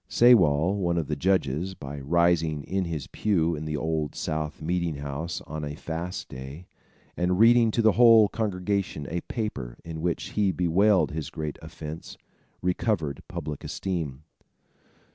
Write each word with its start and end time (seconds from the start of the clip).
Sewall, 0.07 0.77
one 0.77 0.97
of 0.97 1.05
the 1.05 1.15
judges, 1.15 1.75
by 1.75 1.99
rising 1.99 2.63
in 2.63 2.85
his 2.85 3.05
pew 3.05 3.55
in 3.55 3.65
the 3.65 3.77
Old 3.77 4.15
South 4.15 4.59
meeting 4.59 4.95
house 4.95 5.41
on 5.41 5.63
a 5.63 5.75
fast 5.75 6.27
day, 6.27 6.65
and 7.15 7.37
reading 7.37 7.69
to 7.69 7.83
the 7.83 7.91
whole 7.91 8.27
congregation 8.27 9.05
a 9.11 9.21
paper, 9.21 9.77
in 9.85 10.01
which 10.01 10.29
he 10.29 10.51
bewailed 10.51 11.11
his 11.11 11.29
great 11.29 11.59
offence, 11.61 12.17
recovered 12.63 13.21
public 13.27 13.63
esteem. 13.63 14.23